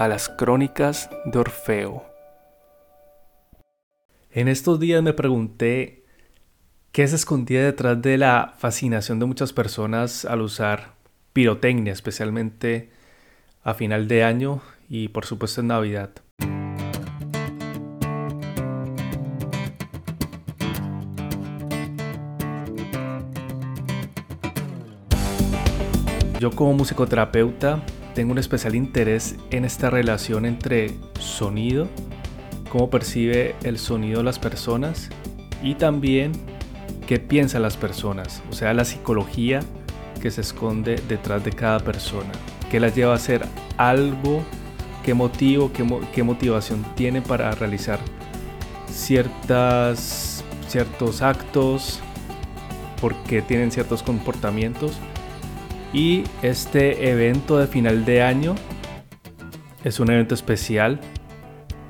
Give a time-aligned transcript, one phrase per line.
[0.00, 2.06] a las crónicas de Orfeo.
[4.30, 6.06] En estos días me pregunté
[6.90, 10.94] qué se escondía detrás de la fascinación de muchas personas al usar
[11.34, 12.88] pirotecnia, especialmente
[13.62, 16.12] a final de año y por supuesto en Navidad.
[26.38, 27.82] Yo como musicoterapeuta
[28.20, 31.88] tengo un especial interés en esta relación entre sonido,
[32.68, 35.08] cómo percibe el sonido las personas
[35.62, 36.32] y también
[37.06, 39.60] qué piensan las personas, o sea, la psicología
[40.20, 42.28] que se esconde detrás de cada persona,
[42.70, 43.46] qué las lleva a hacer
[43.78, 44.42] algo,
[45.02, 48.00] qué motivo, qué, motivación tiene para realizar
[48.92, 52.00] ciertas, ciertos actos,
[53.00, 55.00] por qué tienen ciertos comportamientos
[55.92, 58.54] y este evento de final de año
[59.84, 61.00] es un evento especial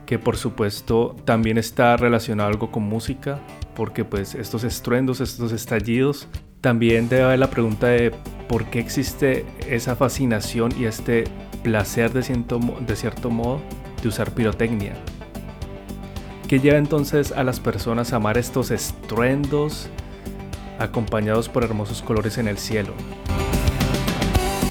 [0.07, 3.39] que por supuesto también está relacionado algo con música,
[3.77, 6.27] porque pues estos estruendos, estos estallidos,
[6.61, 8.13] también debe haber la pregunta de
[8.49, 11.25] por qué existe esa fascinación y este
[11.63, 13.61] placer de cierto, de cierto modo
[14.03, 14.95] de usar pirotecnia.
[16.49, 19.89] ¿Qué lleva entonces a las personas a amar estos estruendos
[20.81, 22.95] acompañados por hermosos colores en el cielo?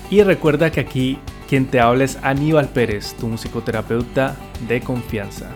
[0.09, 4.35] Y recuerda que aquí quien te habla es Aníbal Pérez, tu musicoterapeuta
[4.67, 5.49] de confianza.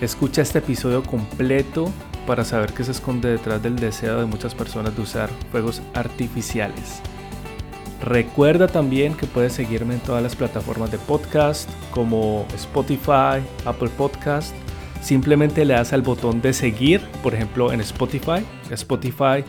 [0.00, 1.92] Escucha este episodio completo
[2.26, 7.00] para saber qué se esconde detrás del deseo de muchas personas de usar fuegos artificiales.
[8.02, 14.54] Recuerda también que puedes seguirme en todas las plataformas de podcast como Spotify, Apple Podcast.
[15.00, 18.44] Simplemente le das al botón de seguir, por ejemplo en Spotify.
[18.70, 19.44] Spotify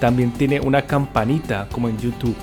[0.00, 2.36] también tiene una campanita como en YouTube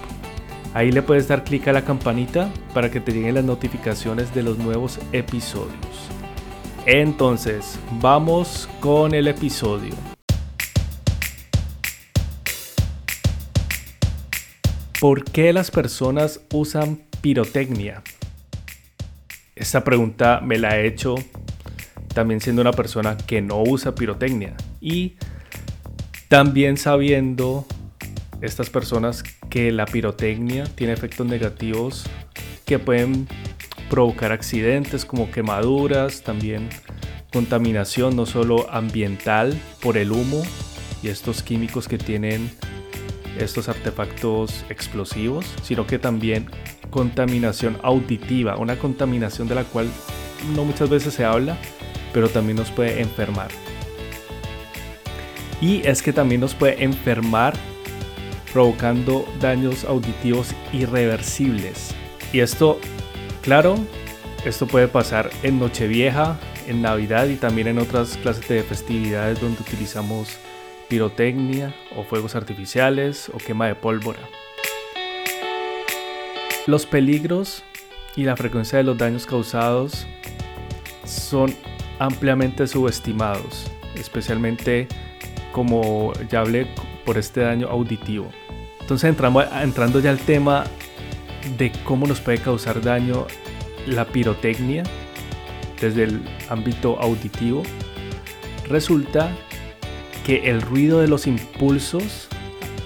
[0.77, 4.43] Ahí le puedes dar clic a la campanita para que te lleguen las notificaciones de
[4.43, 5.73] los nuevos episodios.
[6.85, 9.95] Entonces, vamos con el episodio.
[15.01, 18.03] ¿Por qué las personas usan pirotecnia?
[19.55, 21.15] Esta pregunta me la he hecho
[22.13, 25.15] también siendo una persona que no usa pirotecnia y
[26.27, 27.65] también sabiendo
[28.41, 29.23] estas personas
[29.57, 32.03] que la pirotecnia tiene efectos negativos
[32.63, 33.27] que pueden
[33.89, 36.69] provocar accidentes como quemaduras, también
[37.33, 40.43] contaminación no solo ambiental por el humo
[41.01, 42.51] y estos químicos que tienen
[43.39, 46.51] estos artefactos explosivos, sino que también
[46.91, 49.87] contaminación auditiva, una contaminación de la cual
[50.55, 51.57] no muchas veces se habla,
[52.13, 53.49] pero también nos puede enfermar.
[55.59, 57.55] Y es que también nos puede enfermar
[58.57, 61.93] provocando daños auditivos irreversibles.
[62.33, 62.79] Y esto,
[63.43, 63.77] claro,
[64.45, 69.61] esto puede pasar en Nochevieja, en Navidad y también en otras clases de festividades donde
[69.61, 70.39] utilizamos
[70.89, 74.21] pirotecnia o fuegos artificiales o quema de pólvora.
[76.65, 77.63] Los peligros
[78.15, 80.07] y la frecuencia de los daños causados
[81.05, 81.53] son
[81.99, 84.87] ampliamente subestimados, especialmente
[85.51, 86.65] como ya hablé
[87.05, 88.31] por este daño auditivo.
[88.87, 90.63] Entonces entramos, entrando ya al tema
[91.57, 93.27] de cómo nos puede causar daño
[93.85, 94.83] la pirotecnia
[95.81, 97.63] desde el ámbito auditivo,
[98.69, 99.29] resulta
[100.25, 102.29] que el ruido de los impulsos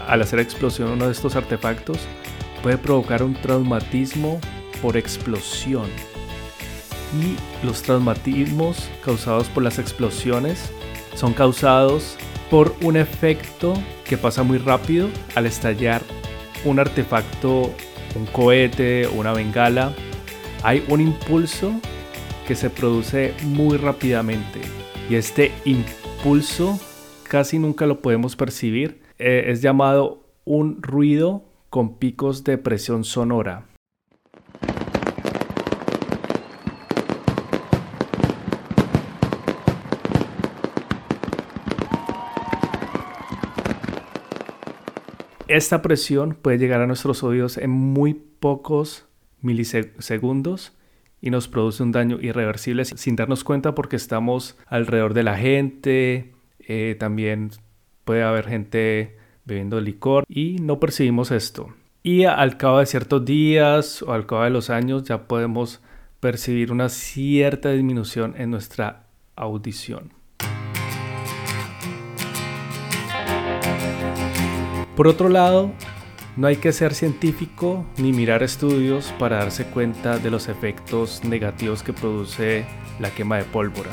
[0.08, 2.00] al hacer explosión uno de estos artefactos
[2.64, 4.42] puede provocar un traumatismo
[4.82, 5.86] por explosión.
[7.14, 10.72] Y los traumatismos causados por las explosiones
[11.14, 12.18] son causados
[12.50, 13.76] por un efecto
[14.12, 16.02] que pasa muy rápido al estallar
[16.66, 17.74] un artefacto,
[18.14, 19.94] un cohete una bengala.
[20.64, 21.80] Hay un impulso
[22.46, 24.60] que se produce muy rápidamente
[25.10, 26.78] y este impulso
[27.30, 29.02] casi nunca lo podemos percibir.
[29.18, 33.71] Eh, es llamado un ruido con picos de presión sonora.
[45.52, 49.06] Esta presión puede llegar a nuestros oídos en muy pocos
[49.42, 50.72] milisegundos
[51.20, 56.32] y nos produce un daño irreversible sin darnos cuenta porque estamos alrededor de la gente,
[56.60, 57.52] eh, también
[58.06, 61.68] puede haber gente bebiendo licor y no percibimos esto.
[62.02, 65.82] Y al cabo de ciertos días o al cabo de los años ya podemos
[66.22, 70.21] percibir una cierta disminución en nuestra audición.
[74.96, 75.72] Por otro lado,
[76.36, 81.84] no hay que ser científico ni mirar estudios para darse cuenta de los efectos negativos
[81.84, 82.66] que produce
[83.00, 83.92] la quema de pólvora.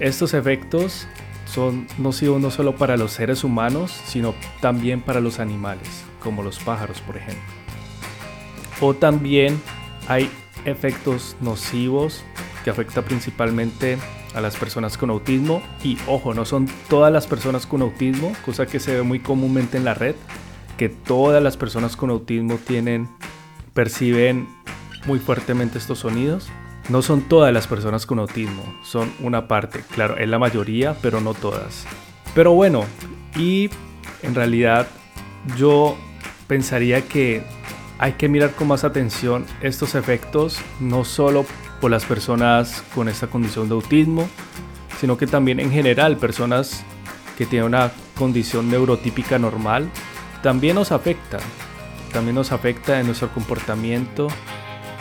[0.00, 1.06] Estos efectos
[1.46, 6.58] son nocivos no solo para los seres humanos, sino también para los animales, como los
[6.58, 7.42] pájaros, por ejemplo.
[8.80, 9.60] O también
[10.08, 10.30] hay
[10.64, 12.22] efectos nocivos
[12.64, 13.98] que afectan principalmente
[14.36, 18.66] a las personas con autismo y ojo, no son todas las personas con autismo, cosa
[18.66, 20.14] que se ve muy comúnmente en la red,
[20.76, 23.08] que todas las personas con autismo tienen
[23.72, 24.46] perciben
[25.06, 26.48] muy fuertemente estos sonidos.
[26.90, 31.20] No son todas las personas con autismo, son una parte, claro, es la mayoría, pero
[31.20, 31.86] no todas.
[32.34, 32.84] Pero bueno,
[33.36, 33.70] y
[34.22, 34.86] en realidad
[35.56, 35.96] yo
[36.46, 37.42] pensaría que
[37.98, 41.46] hay que mirar con más atención estos efectos, no solo
[41.80, 44.28] por las personas con esta condición de autismo,
[44.98, 46.84] sino que también en general personas
[47.36, 49.90] que tienen una condición neurotípica normal,
[50.42, 51.38] también nos afecta,
[52.12, 54.28] también nos afecta en nuestro comportamiento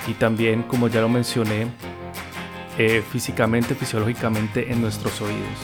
[0.07, 1.67] y también, como ya lo mencioné,
[2.77, 5.59] eh, físicamente, fisiológicamente en nuestros oídos.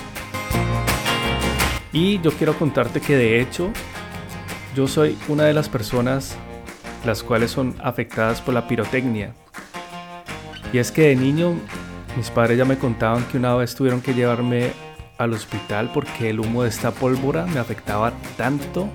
[1.91, 3.69] Y yo quiero contarte que de hecho
[4.75, 6.37] yo soy una de las personas
[7.05, 9.33] las cuales son afectadas por la pirotecnia.
[10.73, 11.55] Y es que de niño
[12.17, 14.71] mis padres ya me contaban que una vez tuvieron que llevarme
[15.17, 18.89] al hospital porque el humo de esta pólvora me afectaba tanto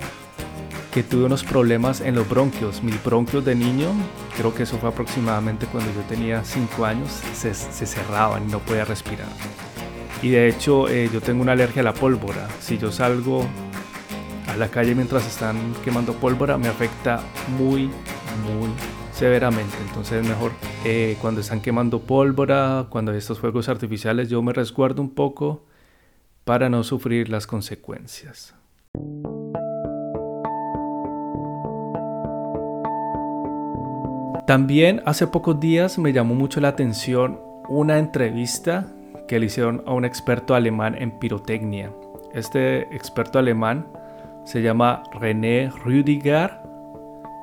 [0.93, 2.81] que tuve unos problemas en los bronquios.
[2.83, 3.91] Mis bronquios de niño,
[4.35, 8.85] creo que eso fue aproximadamente cuando yo tenía 5 años, se, cerraban y no podía
[8.85, 9.27] respirar.
[10.21, 12.47] Y de hecho eh, yo tengo una alergia a la pólvora.
[12.59, 13.45] Si yo salgo
[14.47, 17.21] a la calle mientras están quemando pólvora me afecta
[17.57, 17.91] muy,
[18.43, 18.69] muy
[19.13, 19.75] severamente.
[19.87, 20.51] Entonces es mejor
[20.85, 25.65] eh, cuando están quemando pólvora, cuando hay estos fuegos artificiales, yo me resguardo un poco
[26.43, 28.55] para no sufrir las consecuencias.
[34.47, 38.93] También hace pocos días me llamó mucho la atención una entrevista
[39.27, 41.91] que le hicieron a un experto alemán en pirotecnia.
[42.33, 43.87] Este experto alemán
[44.45, 46.66] se llama René Rüdiger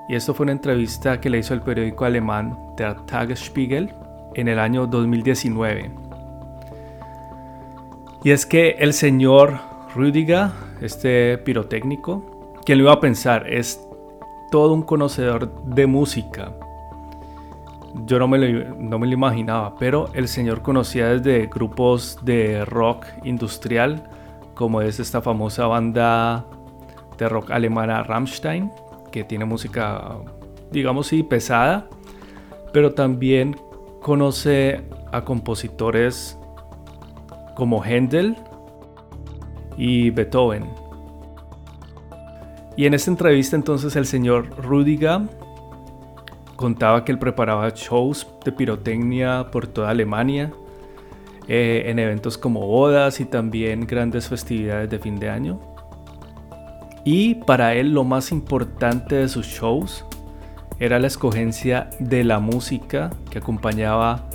[0.09, 3.95] y esto fue una entrevista que le hizo el periódico alemán Der Tagesspiegel
[4.35, 5.91] en el año 2019.
[8.23, 9.61] Y es que el señor
[9.95, 10.49] Rüdiger,
[10.81, 13.81] este pirotécnico, quien lo iba a pensar, es
[14.51, 16.53] todo un conocedor de música.
[18.07, 22.65] Yo no me, lo, no me lo imaginaba, pero el señor conocía desde grupos de
[22.65, 24.09] rock industrial,
[24.55, 26.45] como es esta famosa banda
[27.19, 28.71] de rock alemana Rammstein,
[29.15, 30.19] que tiene música,
[30.73, 31.89] digamos sí, pesada,
[32.73, 33.57] pero también
[34.03, 34.81] conoce
[35.13, 36.37] a compositores
[37.55, 38.37] como Händel
[39.77, 40.65] y Beethoven.
[42.77, 45.21] Y en esta entrevista entonces el señor Rudiger
[46.57, 50.53] contaba que él preparaba shows de pirotecnia por toda Alemania,
[51.47, 55.74] eh, en eventos como bodas y también grandes festividades de fin de año.
[57.05, 60.05] Y para él lo más importante de sus shows
[60.79, 64.29] era la escogencia de la música que acompañaba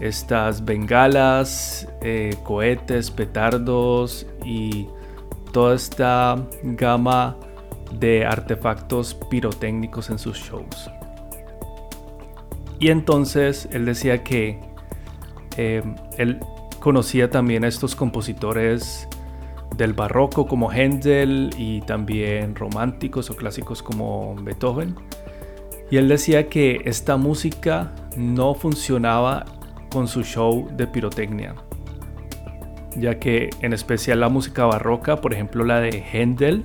[0.00, 4.86] estas bengalas, eh, cohetes, petardos y
[5.52, 7.36] toda esta gama
[7.98, 10.90] de artefactos pirotécnicos en sus shows.
[12.80, 14.60] Y entonces él decía que
[15.56, 15.82] eh,
[16.18, 16.40] él
[16.80, 19.08] conocía también a estos compositores
[19.76, 24.94] del barroco como Händel y también románticos o clásicos como Beethoven.
[25.90, 29.44] Y él decía que esta música no funcionaba
[29.90, 31.54] con su show de pirotecnia,
[32.96, 36.64] ya que en especial la música barroca, por ejemplo la de Händel,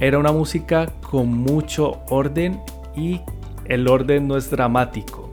[0.00, 2.60] era una música con mucho orden
[2.96, 3.20] y
[3.66, 5.30] el orden no es dramático.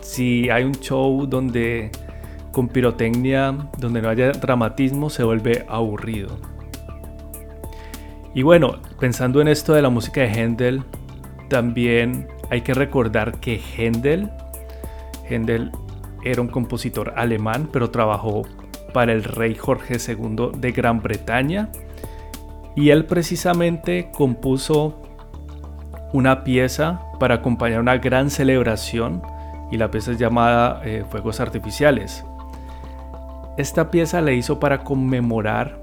[0.00, 1.90] Si hay un show donde
[2.56, 6.38] con pirotecnia, donde no haya dramatismo, se vuelve aburrido.
[8.34, 10.82] Y bueno, pensando en esto de la música de Händel,
[11.50, 14.30] también hay que recordar que Händel,
[16.24, 18.46] era un compositor alemán, pero trabajó
[18.94, 21.68] para el rey Jorge II de Gran Bretaña.
[22.74, 25.02] Y él precisamente compuso
[26.14, 29.20] una pieza para acompañar una gran celebración
[29.70, 32.24] y la pieza es llamada eh, Fuegos Artificiales.
[33.56, 35.80] Esta pieza la hizo para conmemorar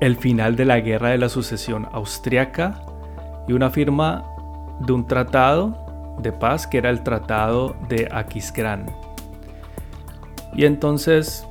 [0.00, 2.82] el final de la Guerra de la Sucesión Austriaca
[3.46, 4.24] y una firma
[4.80, 8.86] de un tratado de paz que era el Tratado de Aquisgrán.
[10.54, 11.46] Y entonces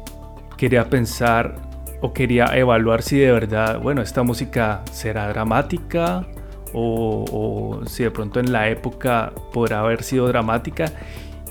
[0.57, 1.55] quería pensar
[2.01, 6.25] o quería evaluar si de verdad, bueno, esta música será dramática
[6.73, 10.91] o, o si de pronto en la época podrá haber sido dramática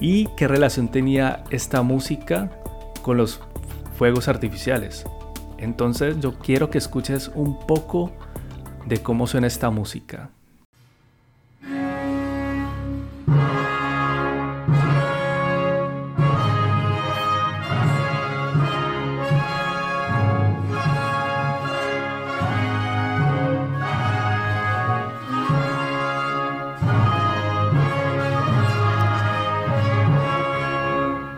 [0.01, 2.51] y qué relación tenía esta música
[3.09, 3.41] con los
[3.97, 5.07] fuegos artificiales.
[5.57, 8.13] Entonces yo quiero que escuches un poco
[8.85, 10.29] de cómo suena esta música.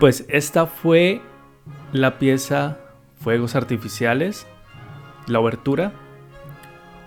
[0.01, 1.30] Pues esta fue
[1.93, 2.79] la pieza
[3.21, 4.47] Fuegos Artificiales,
[5.27, 5.93] la obertura,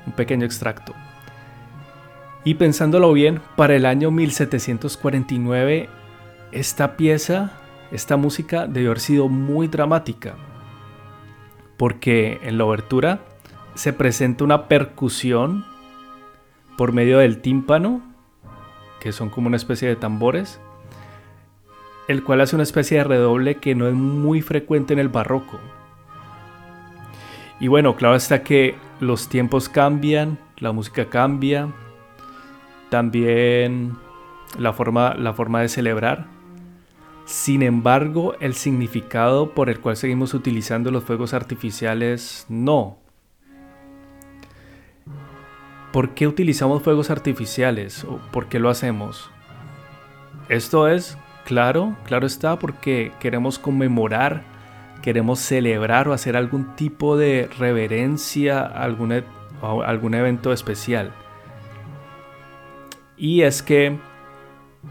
[0.05, 0.93] un pequeño extracto.
[2.43, 5.89] Y pensándolo bien, para el año 1749,
[6.51, 7.53] esta pieza,
[7.91, 10.35] esta música debió haber sido muy dramática,
[11.77, 13.19] porque en la obertura
[13.75, 15.65] se presenta una percusión
[16.77, 18.01] por medio del tímpano,
[18.99, 20.59] que son como una especie de tambores,
[22.07, 25.59] el cual hace una especie de redoble que no es muy frecuente en el barroco.
[27.59, 31.69] Y bueno, claro está que los tiempos cambian, la música cambia,
[32.89, 33.95] también
[34.57, 36.25] la forma, la forma de celebrar.
[37.25, 42.97] Sin embargo, el significado por el cual seguimos utilizando los fuegos artificiales no.
[45.93, 48.03] ¿Por qué utilizamos fuegos artificiales?
[48.03, 49.29] ¿O ¿Por qué lo hacemos?
[50.49, 54.43] Esto es Claro, claro está, porque queremos conmemorar,
[55.01, 59.23] queremos celebrar o hacer algún tipo de reverencia a algún, e,
[59.85, 61.11] algún evento especial.
[63.17, 63.97] Y es que,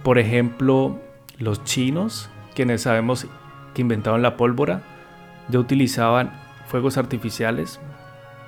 [0.03, 1.01] por ejemplo,
[1.39, 3.27] los chinos, quienes sabemos
[3.75, 4.83] que inventaron la pólvora,
[5.49, 6.33] ya utilizaban
[6.67, 7.81] fuegos artificiales,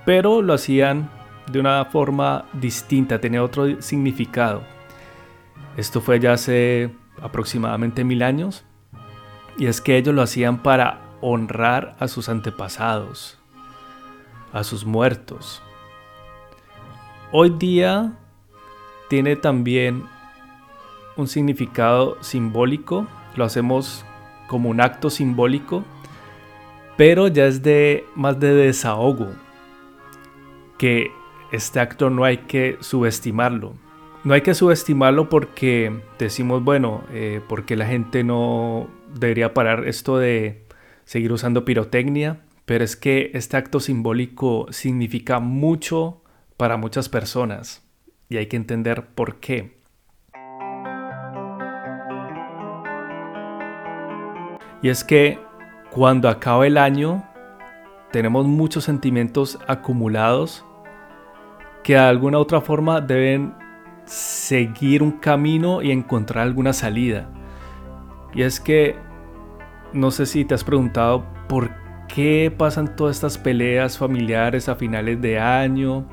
[0.05, 1.09] pero lo hacían
[1.51, 4.63] de una forma distinta, tenía otro significado.
[5.77, 6.91] Esto fue ya hace
[7.25, 8.65] aproximadamente mil años,
[9.57, 13.39] y es que ellos lo hacían para honrar a sus antepasados,
[14.53, 15.63] a sus muertos.
[17.33, 18.13] Hoy día
[19.09, 20.05] tiene también
[21.17, 24.05] un significado simbólico, lo hacemos
[24.47, 25.83] como un acto simbólico,
[26.99, 29.31] pero ya es de más de desahogo,
[30.77, 31.11] que
[31.53, 33.83] este acto no hay que subestimarlo.
[34.25, 40.17] No hay que subestimarlo porque decimos, bueno, eh, porque la gente no debería parar esto
[40.17, 40.65] de
[41.05, 46.23] seguir usando pirotecnia, pero es que este acto simbólico significa mucho
[46.57, 47.87] para muchas personas
[48.31, 49.77] y hay que entender por qué.
[54.81, 55.39] Y es que
[55.91, 57.29] cuando acaba el año
[58.11, 60.65] tenemos muchos sentimientos acumulados
[61.83, 63.64] que de alguna u otra forma deben
[64.07, 67.29] seguir un camino y encontrar alguna salida.
[68.35, 68.97] Y es que
[69.93, 71.71] no sé si te has preguntado por
[72.09, 76.05] qué pasan todas estas peleas familiares a finales de año,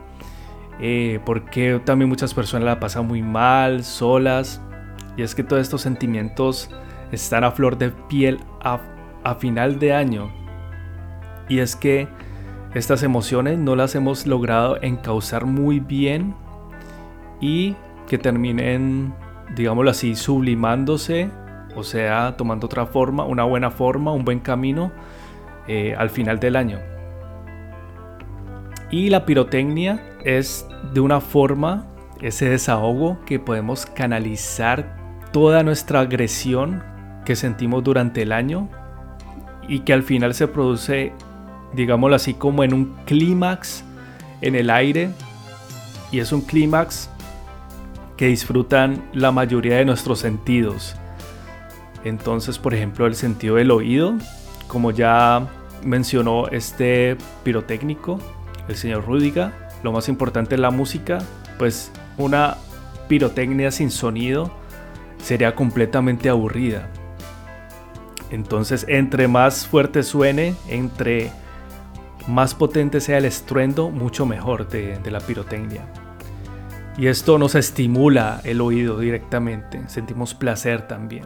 [0.79, 1.43] eh, por
[1.83, 4.61] también muchas personas la pasan muy mal, solas.
[5.17, 6.69] Y es que todos estos sentimientos
[7.11, 8.79] están a flor de piel a,
[9.23, 10.31] a final de año.
[11.49, 12.07] Y es que
[12.73, 16.33] estas emociones no las hemos logrado encauzar muy bien
[17.41, 17.75] y
[18.07, 19.13] que terminen,
[19.55, 21.29] digámoslo así, sublimándose,
[21.75, 24.91] o sea, tomando otra forma, una buena forma, un buen camino
[25.67, 26.79] eh, al final del año.
[28.91, 31.87] Y la pirotecnia es de una forma,
[32.21, 34.95] ese desahogo que podemos canalizar
[35.31, 36.83] toda nuestra agresión
[37.25, 38.69] que sentimos durante el año
[39.67, 41.13] y que al final se produce,
[41.73, 43.85] digámoslo así, como en un clímax
[44.41, 45.09] en el aire.
[46.11, 47.09] Y es un clímax
[48.21, 50.95] que disfrutan la mayoría de nuestros sentidos.
[52.03, 54.13] Entonces, por ejemplo, el sentido del oído,
[54.67, 55.47] como ya
[55.83, 58.19] mencionó este pirotécnico,
[58.67, 61.17] el señor Rudiga, lo más importante es la música,
[61.57, 62.57] pues una
[63.07, 64.51] pirotecnia sin sonido
[65.17, 66.89] sería completamente aburrida.
[68.29, 71.31] Entonces, entre más fuerte suene, entre
[72.27, 75.87] más potente sea el estruendo, mucho mejor de la pirotecnia.
[76.97, 81.25] Y esto nos estimula el oído directamente, sentimos placer también.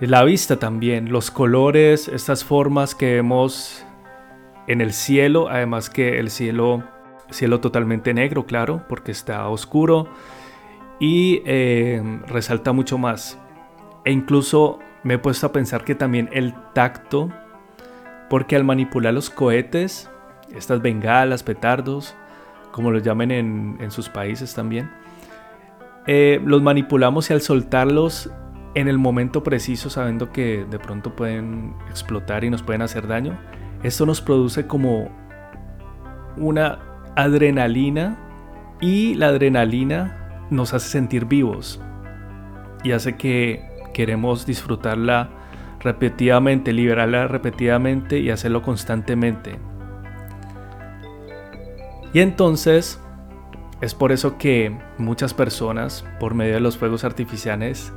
[0.00, 3.84] La vista también, los colores, estas formas que vemos
[4.66, 6.82] en el cielo, además que el cielo,
[7.30, 10.08] cielo totalmente negro, claro, porque está oscuro
[10.98, 13.38] y eh, resalta mucho más.
[14.04, 17.30] E incluso me he puesto a pensar que también el tacto,
[18.30, 20.10] porque al manipular los cohetes,
[20.54, 22.16] estas bengalas, petardos,
[22.74, 24.90] como los llamen en, sus países también,
[26.08, 28.32] eh, los manipulamos y al soltarlos
[28.74, 33.38] en el momento preciso, sabiendo que de pronto pueden explotar y nos pueden hacer daño,
[33.84, 35.08] esto nos produce como
[36.36, 36.80] una
[37.14, 38.18] adrenalina
[38.80, 41.80] y la adrenalina nos hace sentir vivos
[42.82, 45.30] y hace que queremos disfrutarla
[45.78, 49.60] repetidamente, liberarla repetidamente y hacerlo constantemente.
[52.14, 53.00] Y entonces
[53.80, 57.92] es por eso que muchas personas, por medio de los fuegos artificiales,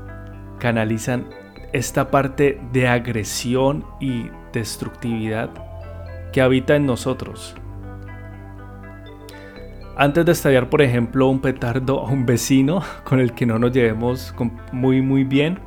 [0.59, 1.27] canalizan
[1.71, 5.51] esta parte de agresión y destructividad
[6.33, 7.55] que habita en nosotros.
[9.95, 13.71] Antes de estallar, por ejemplo, un petardo a un vecino con el que no nos
[13.71, 14.33] llevemos
[14.71, 15.59] muy muy bien,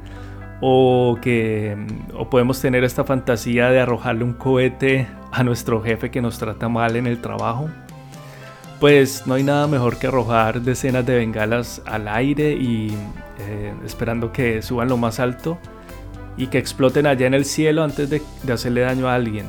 [0.60, 1.76] o que
[2.14, 6.68] o podemos tener esta fantasía de arrojarle un cohete a nuestro jefe que nos trata
[6.68, 7.70] mal en el trabajo,
[8.80, 12.88] pues no hay nada mejor que arrojar decenas de bengalas al aire y
[13.38, 15.58] eh, esperando que suban lo más alto
[16.38, 19.46] y que exploten allá en el cielo antes de, de hacerle daño a alguien.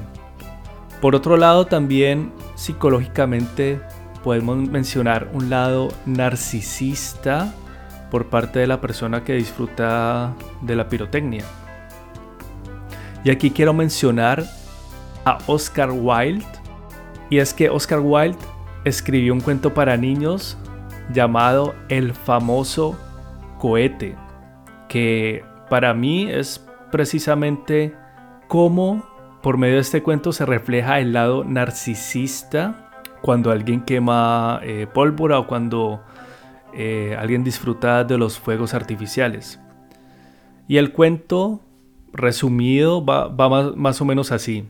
[0.99, 3.79] Por otro lado, también psicológicamente
[4.21, 7.53] podemos mencionar un lado narcisista
[8.11, 11.45] por parte de la persona que disfruta de la pirotecnia.
[13.23, 14.43] Y aquí quiero mencionar
[15.23, 16.45] a Oscar Wilde.
[17.29, 18.37] Y es que Oscar Wilde
[18.83, 20.57] escribió un cuento para niños
[21.13, 22.97] llamado El famoso
[23.59, 24.15] cohete,
[24.87, 27.95] que para mí es precisamente
[28.47, 29.05] cómo
[29.41, 32.89] por medio de este cuento se refleja el lado narcisista
[33.21, 36.01] cuando alguien quema eh, pólvora o cuando
[36.73, 39.59] eh, alguien disfruta de los fuegos artificiales.
[40.67, 41.61] Y el cuento
[42.13, 43.29] resumido va,
[43.75, 44.65] más o menos así.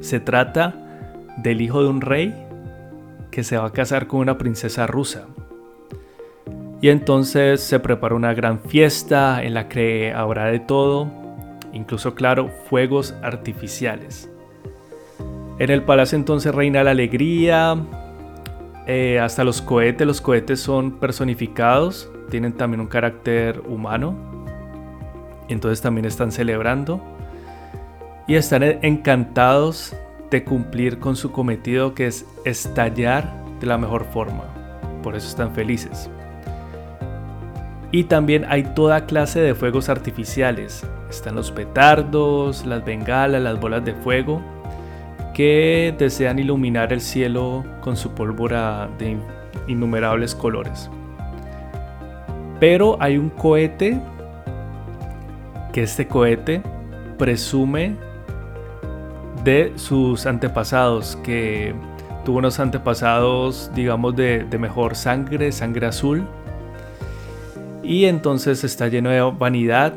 [0.00, 0.83] Se trata
[1.36, 2.34] del hijo de un rey
[3.30, 5.26] que se va a casar con una princesa rusa.
[6.80, 11.10] Y entonces se prepara una gran fiesta en la que habrá de todo,
[11.72, 14.30] incluso claro, fuegos artificiales.
[15.58, 17.76] En el palacio entonces reina la alegría,
[18.86, 24.14] eh, hasta los cohetes, los cohetes son personificados, tienen también un carácter humano,
[25.48, 27.00] entonces también están celebrando
[28.26, 29.96] y están encantados
[30.34, 34.42] de cumplir con su cometido que es estallar de la mejor forma.
[35.00, 36.10] Por eso están felices.
[37.92, 40.84] Y también hay toda clase de fuegos artificiales.
[41.08, 44.42] Están los petardos, las bengalas, las bolas de fuego,
[45.34, 49.16] que desean iluminar el cielo con su pólvora de
[49.68, 50.90] innumerables colores.
[52.58, 54.00] Pero hay un cohete
[55.72, 56.60] que este cohete
[57.18, 57.94] presume
[59.44, 61.74] de sus antepasados, que
[62.24, 66.26] tuvo unos antepasados, digamos, de, mejor sangre, sangre azul.
[67.82, 69.92] Y entonces está lleno de vanidad.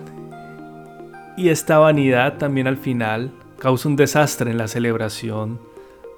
[1.38, 5.60] Y esta vanidad también al final causa un desastre en la celebración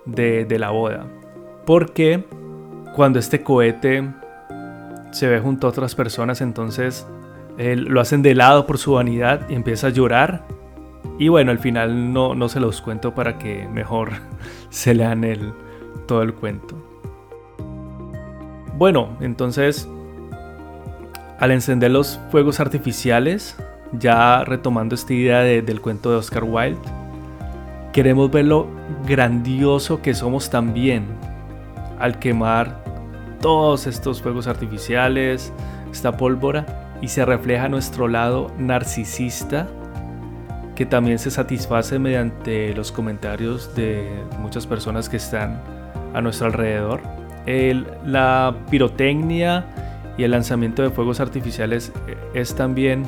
[0.05, 1.05] de, la boda.
[1.65, 2.25] Porque
[2.95, 4.09] cuando este cohete
[5.11, 7.05] se ve junto a otras personas, entonces
[7.57, 10.43] lo hacen de lado por su vanidad y empieza a llorar
[11.19, 14.13] y bueno, al final no, no se los cuento para que mejor
[14.69, 15.53] se lean el,
[16.07, 16.75] todo el cuento.
[18.77, 19.89] Bueno, entonces,
[21.37, 23.57] al encender los fuegos artificiales,
[23.91, 26.79] ya retomando esta idea del cuento de Oscar Wilde,
[27.91, 28.67] queremos ver lo
[29.05, 31.05] grandioso que somos también
[31.99, 32.81] al quemar
[33.41, 35.51] todos estos fuegos artificiales,
[35.91, 39.67] esta pólvora, y se refleja nuestro lado narcisista
[40.79, 44.07] que también se satisface mediante los comentarios de
[44.39, 45.61] muchas personas que están
[46.13, 47.01] a nuestro alrededor.
[48.05, 49.65] la pirotecnia
[50.17, 53.03] y el lanzamiento de fuegos artificiales eh, es también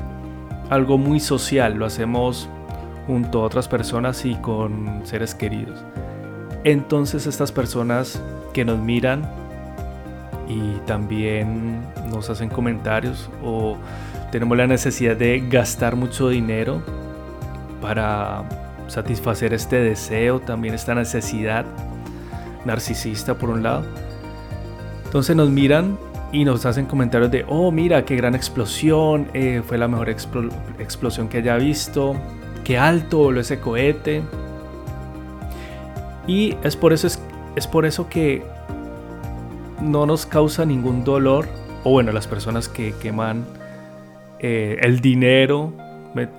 [0.70, 2.50] algo muy social, lo hacemos
[3.08, 5.82] junto a otras personas y con seres queridos.
[6.66, 9.22] Entonces estas personas que nos miran
[10.50, 11.80] y también
[12.10, 13.78] nos hacen comentarios o
[14.30, 16.82] tenemos la necesidad de gastar mucho dinero
[17.82, 18.44] para
[18.88, 21.65] satisfacer este deseo, también esta necesidad
[22.65, 23.84] narcisista por un lado.
[25.06, 25.98] Entonces nos miran
[26.32, 31.28] y nos hacen comentarios de, oh, mira, qué gran explosión, eh, fue la mejor explosión
[31.28, 32.15] que haya visto,
[32.63, 34.22] qué alto voló ese cohete.
[36.28, 37.22] Y es por eso, es,
[37.56, 38.44] es por eso que
[39.82, 41.48] no nos causa ningún dolor,
[41.84, 43.44] o bueno, las personas que queman
[44.39, 45.74] eh, el dinero,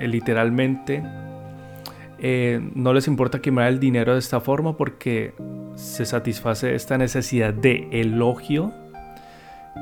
[0.00, 1.02] literalmente,
[2.24, 5.35] eh, no les importa quemar el dinero de esta forma porque
[5.74, 8.72] se satisface esta necesidad de elogio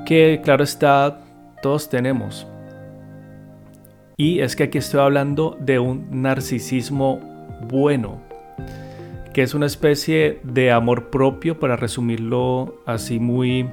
[0.07, 1.21] que claro está
[1.61, 2.47] todos tenemos.
[4.17, 7.21] Y es que aquí estoy hablando de un narcisismo
[7.69, 8.23] bueno,
[9.35, 13.69] que es una especie de amor propio, para resumirlo así muy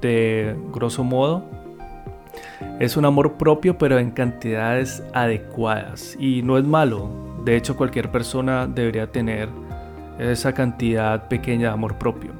[0.00, 1.44] de grosso modo.
[2.80, 7.29] Es un amor propio pero en cantidades adecuadas y no es malo.
[7.44, 9.48] De hecho cualquier persona debería tener
[10.18, 12.32] esa cantidad pequeña de amor propio,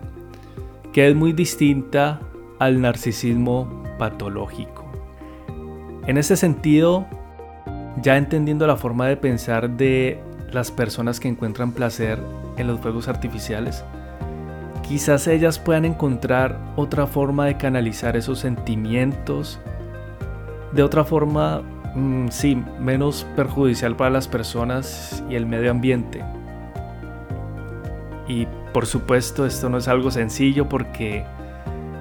[0.93, 2.21] que es muy distinta
[2.59, 4.85] al narcisismo patológico.
[6.07, 7.07] En ese sentido,
[8.03, 12.19] ya entendiendo la forma de pensar de las personas que encuentran placer
[12.57, 13.85] en los fuegos artificiales,
[14.87, 19.61] quizás ellas puedan encontrar otra forma de canalizar esos sentimientos
[20.73, 21.63] de otra forma,
[21.95, 26.23] mm, sí, menos perjudicial para las personas y el medio ambiente.
[28.29, 31.25] Y por supuesto esto no es algo sencillo porque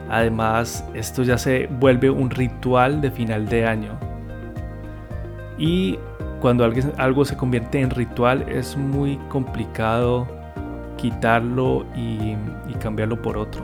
[0.09, 3.97] además esto ya se vuelve un ritual de final de año.
[5.57, 5.97] Y
[6.39, 10.27] cuando algo se convierte en ritual es muy complicado
[10.97, 12.35] quitarlo y,
[12.67, 13.63] y cambiarlo por otro.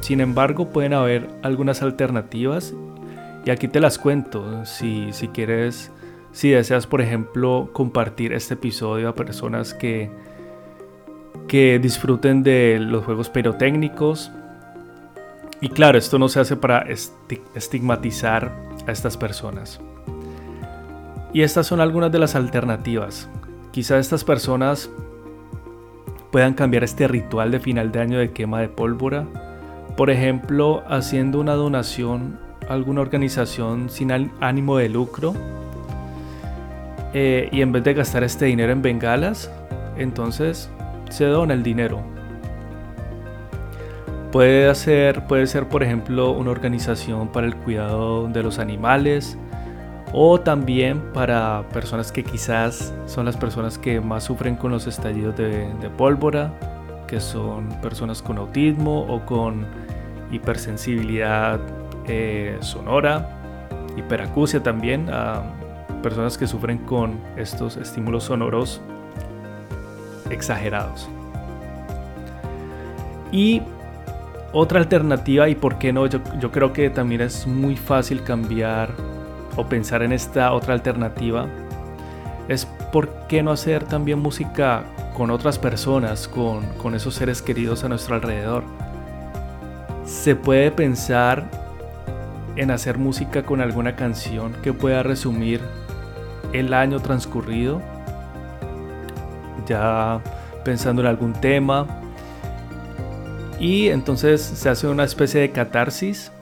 [0.00, 2.74] Sin embargo, pueden haber algunas alternativas
[3.44, 4.64] y aquí te las cuento.
[4.64, 5.90] Si, si quieres,
[6.32, 10.10] si deseas, por ejemplo, compartir este episodio a personas que,
[11.48, 14.30] que disfruten de los juegos pirotécnicos.
[15.60, 16.86] Y claro, esto no se hace para
[17.54, 18.52] estigmatizar
[18.86, 19.80] a estas personas.
[21.32, 23.28] Y estas son algunas de las alternativas.
[23.72, 24.90] Quizá estas personas
[26.32, 29.26] puedan cambiar este ritual de final de año de quema de pólvora,
[29.96, 32.38] por ejemplo, haciendo una donación
[32.70, 35.34] alguna organización sin ánimo de lucro
[37.12, 39.50] eh, y en vez de gastar este dinero en bengalas,
[39.96, 40.70] entonces
[41.10, 42.00] se dona el dinero.
[44.30, 49.36] Puede, hacer, puede ser, por ejemplo, una organización para el cuidado de los animales
[50.12, 55.36] o también para personas que quizás son las personas que más sufren con los estallidos
[55.36, 56.52] de pólvora,
[57.08, 59.66] que son personas con autismo o con
[60.30, 61.58] hipersensibilidad
[62.06, 63.28] eh, sonora,
[63.96, 65.42] hiperacusia también a
[66.02, 68.80] personas que sufren con estos estímulos sonoros
[70.30, 71.08] exagerados.
[73.32, 73.62] Y
[74.52, 78.90] otra alternativa, y por qué no, yo, creo que también es muy fácil cambiar
[79.56, 81.46] o pensar en esta otra alternativa,
[82.48, 84.84] es por qué no hacer también música
[85.16, 88.64] con otras personas, con esos seres queridos a nuestro alrededor.
[90.04, 91.48] Se puede pensar
[92.56, 95.60] en hacer música con alguna canción que pueda resumir
[96.52, 97.80] el año transcurrido,
[99.66, 100.20] ya
[100.64, 101.86] pensando en algún tema.
[103.58, 106.32] Y entonces se hace una especie de catarsis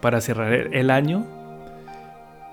[0.00, 1.24] para cerrar el año.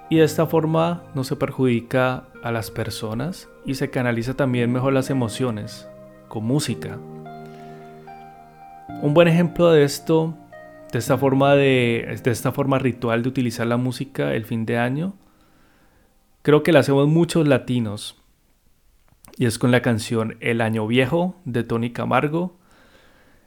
[0.09, 4.93] Y de esta forma no se perjudica a las personas y se canaliza también mejor
[4.93, 5.87] las emociones
[6.27, 6.97] con música.
[9.01, 10.33] Un buen ejemplo de esto
[10.93, 14.77] de esta forma de, de esta forma ritual de utilizar la música el fin de
[14.77, 15.15] año,
[16.43, 18.21] creo que la hacemos muchos latinos.
[19.35, 22.59] Y es con la canción El Año Viejo de Tony Camargo.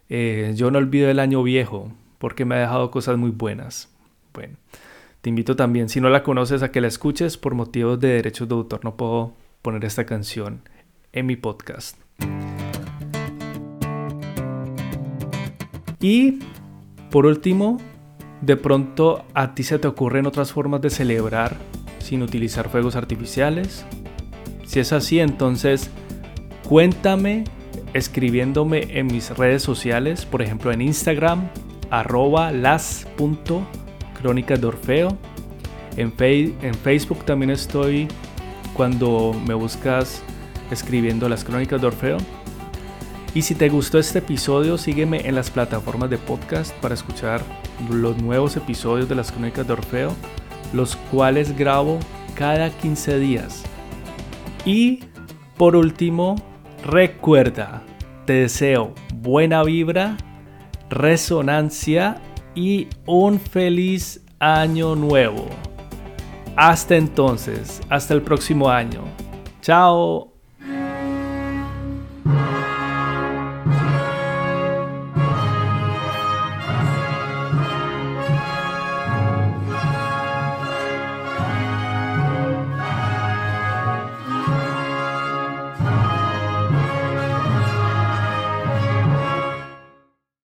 [0.08, 3.94] Eh, yo no olvido el año viejo porque me ha dejado cosas muy buenas.
[4.34, 4.56] Bueno,
[5.20, 7.36] te invito también, si no la conoces, a que la escuches.
[7.36, 10.62] Por motivos de derechos de autor no puedo poner esta canción
[11.12, 11.96] en mi podcast.
[16.00, 16.40] Y
[17.10, 17.78] por último,
[18.40, 21.56] de pronto a ti se te ocurren otras formas de celebrar
[21.98, 23.84] sin utilizar fuegos artificiales.
[24.66, 25.90] Si es así, entonces
[26.68, 27.44] cuéntame
[27.94, 31.48] escribiéndome en mis redes sociales, por ejemplo en Instagram,
[31.90, 35.16] arroba las.crónicas de Orfeo.
[35.96, 38.08] En Facebook también estoy
[38.74, 40.22] cuando me buscas
[40.70, 42.18] escribiendo las crónicas de Orfeo.
[43.36, 47.42] Y si te gustó este episodio, sígueme en las plataformas de podcast para escuchar
[47.90, 50.14] los nuevos episodios de las Crónicas de Orfeo,
[50.72, 51.98] los cuales grabo
[52.34, 53.62] cada 15 días.
[54.64, 55.00] Y
[55.58, 56.36] por último,
[56.82, 57.82] recuerda,
[58.24, 60.16] te deseo buena vibra,
[60.88, 62.22] resonancia
[62.54, 65.44] y un feliz año nuevo.
[66.56, 69.02] Hasta entonces, hasta el próximo año.
[69.60, 70.35] Chao.